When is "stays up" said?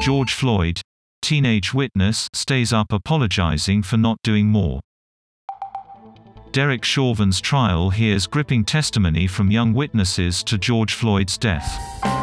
2.32-2.92